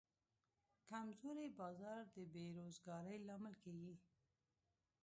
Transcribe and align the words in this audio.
کمزوری 0.89 1.47
بازار 1.59 2.01
د 2.15 2.17
بیروزګارۍ 2.33 3.17
لامل 3.27 3.55
کېږي. 3.63 3.95